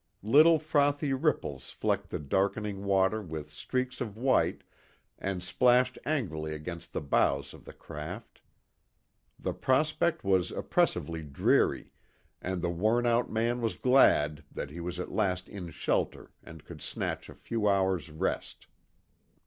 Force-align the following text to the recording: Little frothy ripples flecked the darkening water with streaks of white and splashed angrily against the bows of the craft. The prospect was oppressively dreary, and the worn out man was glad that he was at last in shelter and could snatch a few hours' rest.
Little 0.23 0.57
frothy 0.57 1.13
ripples 1.13 1.69
flecked 1.69 2.09
the 2.09 2.17
darkening 2.17 2.85
water 2.85 3.21
with 3.21 3.51
streaks 3.51 4.01
of 4.01 4.17
white 4.17 4.63
and 5.19 5.43
splashed 5.43 5.99
angrily 6.07 6.55
against 6.55 6.91
the 6.91 7.01
bows 7.01 7.53
of 7.53 7.65
the 7.65 7.73
craft. 7.73 8.41
The 9.37 9.53
prospect 9.53 10.23
was 10.23 10.49
oppressively 10.49 11.21
dreary, 11.21 11.91
and 12.41 12.63
the 12.63 12.71
worn 12.71 13.05
out 13.05 13.29
man 13.29 13.61
was 13.61 13.75
glad 13.75 14.43
that 14.51 14.71
he 14.71 14.79
was 14.79 14.99
at 14.99 15.11
last 15.11 15.47
in 15.47 15.69
shelter 15.69 16.31
and 16.41 16.65
could 16.65 16.81
snatch 16.81 17.29
a 17.29 17.35
few 17.35 17.67
hours' 17.69 18.09
rest. 18.09 18.65